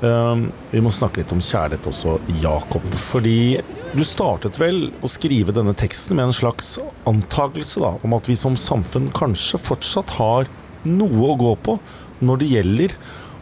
[0.00, 2.84] Vi må snakke litt om kjærlighet også, Jakob.
[3.08, 3.62] Fordi
[3.96, 6.74] du startet vel å skrive denne teksten med en slags
[7.08, 10.50] antakelse da, om at vi som samfunn kanskje fortsatt har
[10.84, 11.78] noe å gå på
[12.20, 12.94] når det gjelder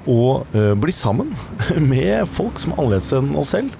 [0.08, 0.22] å
[0.54, 1.34] uh, bli sammen
[1.92, 3.74] med folk som er annerledes enn oss selv.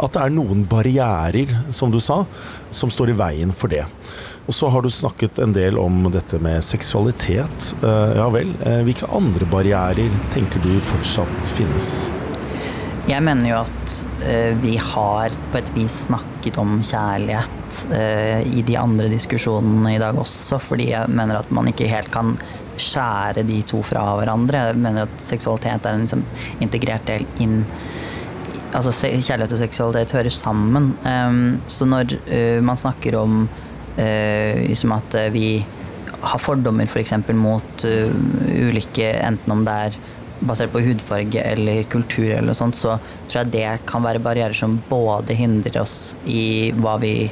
[0.00, 2.22] At det er noen barrierer, som du sa,
[2.70, 3.84] som står i veien for det.
[4.46, 7.72] Og så har du snakket en del om dette med seksualitet.
[7.82, 8.52] Uh, ja vel.
[8.62, 12.06] Uh, hvilke andre barrierer tenker du fortsatt finnes?
[13.06, 13.96] Jeg mener jo at
[14.58, 17.76] vi har på et vis snakket om kjærlighet
[18.50, 22.32] i de andre diskusjonene i dag også, fordi jeg mener at man ikke helt kan
[22.82, 24.64] skjære de to fra hverandre.
[24.72, 26.26] Jeg mener at seksualitet er en liksom,
[26.66, 27.60] integrert del inn
[28.76, 30.90] Altså kjærlighet og seksualitet hører sammen.
[31.06, 31.38] Um,
[31.70, 32.18] så når
[32.66, 33.46] man snakker om
[33.98, 35.48] uh, liksom at vi
[36.26, 37.14] har fordommer f.eks.
[37.26, 38.12] For mot uh,
[38.68, 39.98] ulike, enten om det er
[40.46, 44.56] basert på hudfarge eller kultur eller noe sånt, så tror jeg det kan være barrierer
[44.56, 47.30] som både hindrer oss i hva vi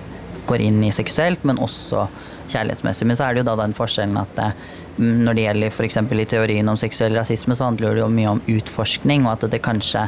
[0.49, 2.07] går inn i seksuelt, men også
[2.53, 3.09] kjærlighetsmessig.
[3.09, 4.51] Men så er det jo da den forskjellen at det,
[5.01, 6.01] når det gjelder f.eks.
[6.01, 9.65] i teorien om seksuell rasisme, så handler det jo mye om utforskning, og at det
[9.65, 10.07] kanskje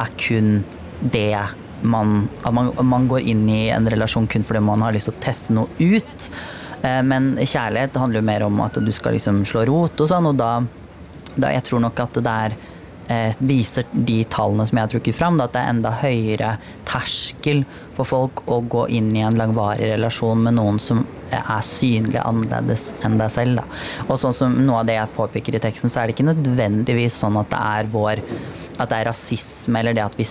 [0.00, 0.56] er kun
[1.00, 1.44] det
[1.84, 5.24] man, man, man går inn i en relasjon kun fordi man har lyst til å
[5.24, 6.28] teste noe ut.
[6.84, 10.30] Eh, men kjærlighet handler jo mer om at du skal liksom slå rot og sånn,
[10.32, 10.52] og da,
[11.34, 12.56] da Jeg tror nok at det der
[13.08, 16.54] eh, viser de tallene som jeg har trukket fram, at det er enda høyere
[16.88, 22.20] terskel for folk å gå inn i en langvarig relasjon med noen som er synlig
[22.22, 23.60] annerledes enn deg selv.
[23.60, 23.82] Da.
[24.08, 27.20] Og sånn som noe av det jeg påpeker i teksten, så er det ikke nødvendigvis
[27.22, 28.22] sånn at det er vår
[28.74, 30.26] at det er rasisme eller det at vi,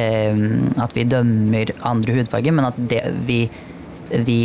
[0.00, 0.40] eh,
[0.82, 3.40] at vi dømmer andre hudfarger, men at det vi,
[4.26, 4.40] vi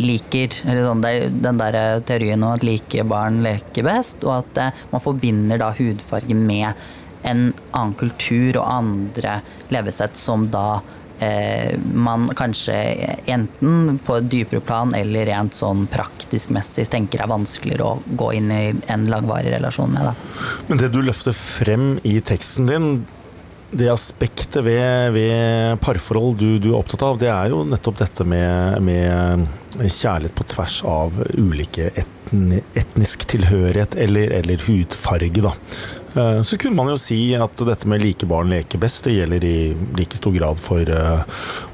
[0.00, 1.02] liker eller sånn,
[1.44, 5.74] Den der teorien om at like barn leker best, og at eh, man forbinder da
[5.76, 6.72] hudfarge med
[7.28, 9.40] en annen kultur og andre
[9.72, 10.96] levesett som da eh,
[11.92, 12.74] man kanskje
[13.30, 18.32] enten på et dypere plan eller rent sånn praktisk messig tenker er vanskeligere å gå
[18.38, 20.10] inn i en langvarig relasjon med.
[20.10, 20.14] Da.
[20.68, 22.92] Men det du løfter frem i teksten din,
[23.70, 28.26] det aspektet ved, ved parforhold du, du, er opptatt av, det er jo nettopp dette
[28.26, 29.46] med, med
[29.78, 35.44] kjærlighet på tvers av ulike etni, etnisk tilhørighet eller, eller hudfarge.
[35.44, 35.54] Da.
[36.14, 39.46] Eh, så kunne man jo si at dette med like barn leker best, det gjelder
[39.46, 39.56] i
[39.98, 41.22] like stor grad for eh,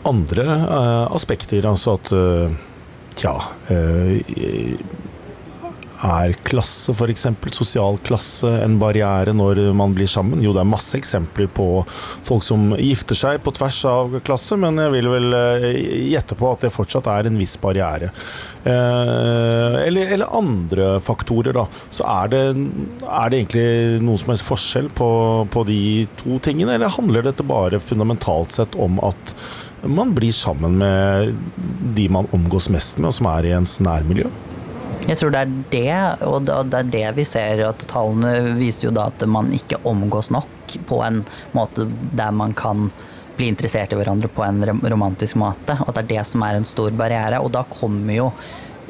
[0.09, 1.69] andre eh, aspekter.
[1.69, 2.15] Altså at
[3.17, 3.33] Tja
[6.07, 7.27] er klasse, f.eks.
[7.55, 10.43] sosial klasse, en barriere når man blir sammen?
[10.45, 11.69] Jo, det er masse eksempler på
[12.27, 15.67] folk som gifter seg på tvers av klasse, men jeg vil vel eh,
[16.13, 18.13] gjette på at det fortsatt er en viss barriere.
[18.67, 21.67] Eh, eller, eller andre faktorer, da.
[21.91, 22.43] Så er det,
[23.07, 23.69] er det egentlig
[24.07, 25.11] noen som helst forskjell på,
[25.53, 25.81] på de
[26.23, 29.37] to tingene, eller handler dette bare fundamentalt sett om at
[29.87, 31.37] man blir sammen med
[31.95, 34.31] de man omgås mest med, og som er i ens nærmiljø?
[35.07, 37.63] Jeg tror det er det, og det er det vi ser.
[37.69, 41.23] at Tallene viser jo da at man ikke omgås nok på en
[41.55, 42.91] måte der man kan
[43.37, 45.77] bli interessert i hverandre på en romantisk måte.
[45.85, 47.39] Og det er det som er en stor barriere.
[47.39, 48.31] Og da kommer jo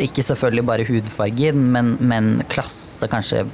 [0.02, 3.44] ikke selvfølgelig bare hudfargen, men, men klasse kanskje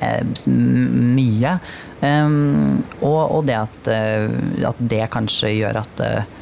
[0.00, 1.58] eh, mye.
[2.00, 4.28] Um, og, og, det at, eh,
[4.64, 6.40] at, det kanskje gjør at uh,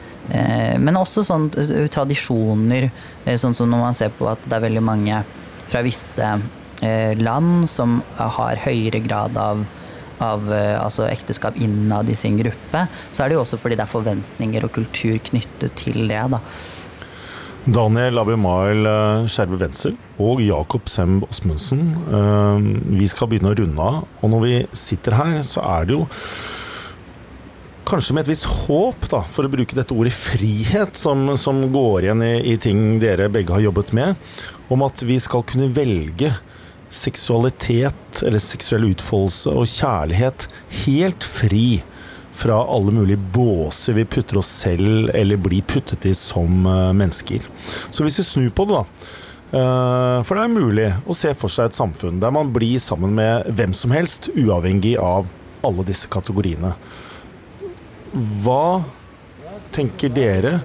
[0.78, 1.48] Men også sånn
[1.90, 2.86] tradisjoner,
[3.42, 5.16] sånn som når man ser på at det er veldig mange
[5.72, 6.28] fra visse
[6.82, 9.64] eh, land som har høyere grad av,
[10.22, 13.86] av eh, altså ekteskap innad i sin gruppe, så er det jo også fordi det
[13.86, 16.22] er forventninger og kultur knyttet til det.
[16.36, 16.42] da.
[17.62, 21.86] Daniel Abimael eh, Skjerve Wenzel og Jakob Semb Osmundsen.
[22.92, 24.02] Vi skal begynne å runde av.
[24.22, 26.04] Og når vi sitter her, så er det jo
[27.88, 32.06] kanskje med et visst håp, da, for å bruke dette ordet frihet, som, som går
[32.06, 34.32] igjen i, i, ting dere begge har jobbet med,
[34.68, 36.32] om at vi skal kunne velge
[36.92, 40.46] seksualitet eller seksuell utfoldelse og kjærlighet
[40.84, 41.80] helt fri
[42.36, 47.44] fra alle mulige båser vi putter oss selv eller blir puttet i som eh, mennesker.
[47.90, 49.10] Så hvis vi snur på det, da.
[49.52, 53.14] Eh, for det er mulig å se for seg et samfunn der man blir sammen
[53.18, 55.28] med hvem som helst, uavhengig av
[55.62, 56.74] alle disse kategoriene.
[58.44, 58.82] Hva
[59.72, 60.58] tenker dere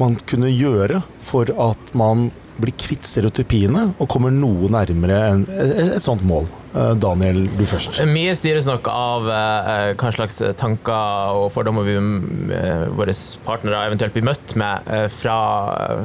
[0.00, 2.30] man kunne gjøre for at man
[2.62, 6.48] blir kvitt stereotypiene og kommer noe nærmere en, et sånt mål?
[6.70, 7.98] Eh, Daniel, du først.
[8.06, 14.14] Mye styres nok av uh, hva slags tanker og fordommer vi, uh, våre partnere eventuelt
[14.14, 15.34] blir møtt med uh, fra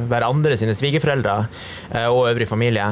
[0.09, 1.36] hverandre sine svigerforeldre
[2.09, 2.86] og øvrig familie.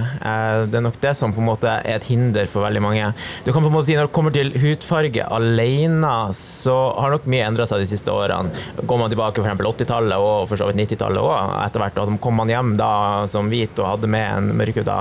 [0.70, 3.10] det er nok det som på en måte er et hinder for veldig mange.
[3.46, 7.28] Du kan på en måte si Når det kommer til hudfarge alene, så har nok
[7.30, 8.54] mye endra seg de siste årene.
[8.84, 9.64] Går man tilbake f.eks.
[9.64, 12.92] 80-tallet og for så vidt 90-tallet òg, etter hvert, og kom man hjem da
[13.32, 15.00] som hvit og hadde med en mørkhuda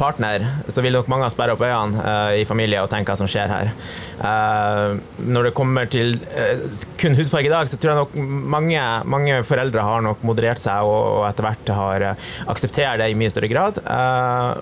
[0.00, 3.28] partner så vil nok mange sperre opp øynene uh, i familie og tenke hva som
[3.30, 3.72] skjer her.
[4.20, 6.64] Uh, når det kommer til uh,
[7.00, 8.16] kun hudfarge i dag, så tror jeg nok
[8.56, 12.06] mange, mange foreldre har nok moderert seg og, og etter hvert har
[12.50, 13.78] akseptert det i mye større grad.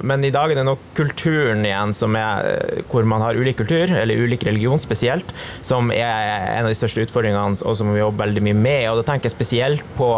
[0.06, 3.90] men i dag er det nok kulturen igjen som er hvor man har ulik kultur,
[3.90, 5.32] eller ulik religion spesielt,
[5.64, 8.86] som er en av de største utfordringene og som vi jobber veldig mye med.
[8.90, 10.11] Og da tenker jeg spesielt på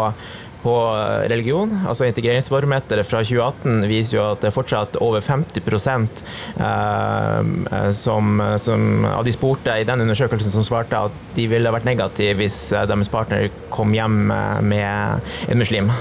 [0.63, 0.75] på
[1.31, 1.73] religion.
[1.87, 5.61] Altså Integreringsbarometeret fra 2018 viser jo at det er fortsatt over 50
[6.61, 11.87] eh, som, som, av de spurte i den undersøkelsen som svarte at de ville vært
[11.89, 15.91] negative hvis eh, deres partner kom hjem med en muslim.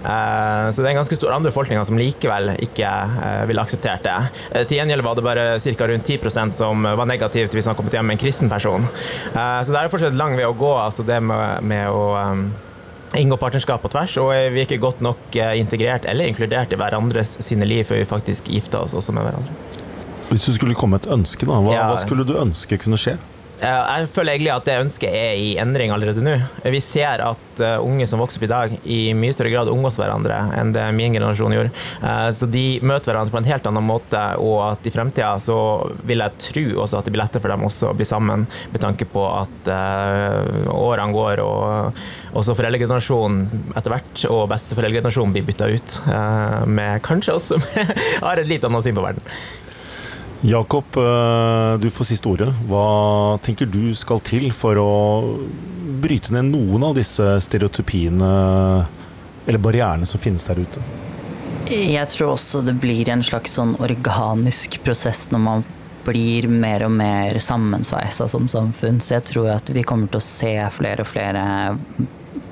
[0.00, 2.88] Så det er en ganske stor andre befolkninga som likevel ikke
[3.50, 4.14] ville akseptert det.
[4.70, 5.88] Til gjengjeld var det bare ca.
[5.90, 8.88] rundt 10% som var negativt hvis han kom hjem med en kristen person.
[9.34, 12.06] så det er fortsatt lang vei å gå, altså det med, med å
[13.18, 16.78] inngå partnerskap på tvers, og vi er ikke godt nok eh, integrert eller inkludert i
[16.78, 19.56] hverandres sine liv før vi faktisk gifter oss også med hverandre.
[20.30, 21.86] Hvis du skulle komme med et ønske, da, hva, ja.
[21.90, 23.16] hva skulle du ønske kunne skje?
[23.60, 26.36] Jeg føler egentlig at det ønsket er i endring allerede nå.
[26.72, 29.98] Vi ser at uh, unge som vokser opp i dag, i mye større grad omgås
[30.00, 31.72] hverandre enn det min generasjon gjorde.
[32.00, 35.58] Uh, så de møter hverandre på en helt annen måte, og at i fremtida så
[36.08, 38.84] vil jeg tro også at det blir lettere for dem også å bli sammen, med
[38.84, 45.68] tanke på at uh, årene går, og også foreldregenerasjonen etter hvert, og besteforeldregenerasjonen blir bytta
[45.68, 45.98] ut,
[46.70, 49.34] med kanskje også med, har et litt annet syn på verden.
[50.40, 52.48] Jakob, eh, du får siste ordet.
[52.68, 54.92] Hva tenker du skal til for å
[56.00, 58.30] bryte ned noen av disse stereotypiene
[59.44, 60.84] eller barrierene som finnes der ute?
[61.70, 65.66] Jeg tror også det blir en slags sånn organisk prosess når man
[66.06, 69.02] blir mer og mer sammensveisa som samfunn.
[69.04, 71.44] Så jeg tror at vi kommer til å se flere og flere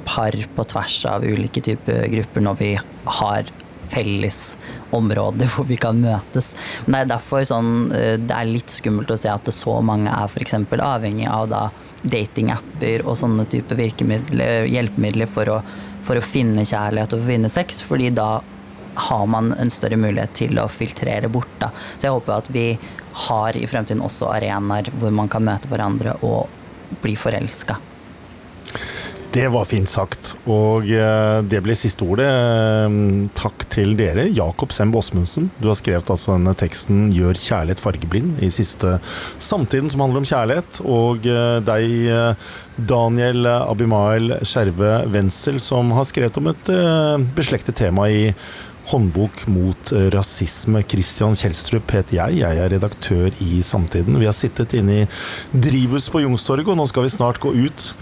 [0.09, 2.71] par på tvers av ulike typer grupper når vi
[3.19, 3.51] har
[3.93, 4.43] felles
[4.95, 6.55] områder hvor vi kan møtes.
[6.87, 10.13] Men det er derfor sånn, eh, det er litt skummelt å se at så mange
[10.13, 10.57] er f.eks.
[10.79, 11.65] avhengig av da
[12.03, 15.59] datingapper og sånne type hjelpemidler for å,
[16.07, 18.39] for å finne kjærlighet og finne sex, fordi da
[18.99, 21.53] har man en større mulighet til å filtrere bort.
[21.61, 21.71] Da.
[21.99, 22.67] Så jeg håper at vi
[23.29, 27.79] har i fremtiden også arenaer hvor man kan møte hverandre og bli forelska.
[29.31, 30.31] Det var fint sagt.
[30.49, 32.29] Og eh, det ble siste ordet.
[32.29, 32.95] Eh,
[33.37, 34.25] takk til dere.
[34.33, 38.97] Jakob Semb Åsmundsen, du har skrevet altså denne teksten 'Gjør kjærlighet fargeblind' i siste
[39.37, 40.81] Samtiden, som handler om kjærlighet.
[40.89, 42.41] Og eh, deg,
[42.89, 46.73] Daniel Abimael Skjerve Wenzel, som har skrevet om et
[47.37, 48.33] beslektet tema i
[48.89, 50.81] Håndbok mot rasisme.
[50.89, 52.39] Christian Kjelstrup heter jeg.
[52.41, 54.17] Jeg er redaktør i Samtiden.
[54.17, 55.09] Vi har sittet inne i
[55.53, 57.93] drivhus på Youngstorget, og nå skal vi snart gå ut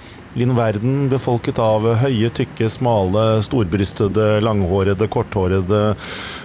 [0.45, 5.83] en verden befolket av høye, tykke, smale, storbrystede, langhårede, korthårede,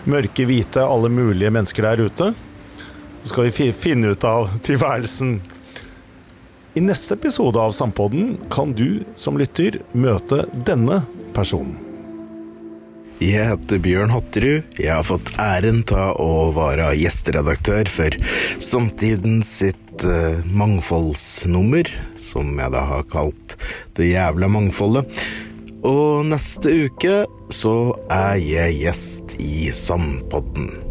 [0.07, 2.31] mørke, hvite, alle mulige mennesker der ute.
[3.21, 5.39] Så skal vi finne ut av tilværelsen.
[6.73, 11.01] I neste episode av Sampodden kan du som lytter møte denne
[11.35, 11.75] personen.
[13.21, 14.79] Jeg heter Bjørn Hatterud.
[14.81, 18.15] Jeg har fått æren av å være gjesteredaktør for
[18.57, 21.89] Samtiden sitt uh, mangfoldsnummer,
[22.21, 23.57] som jeg da har kalt
[23.97, 25.23] Det jævla mangfoldet.
[25.81, 27.23] Og neste uke
[27.53, 27.75] så
[28.11, 30.90] er jeg gjest i Sandpodden.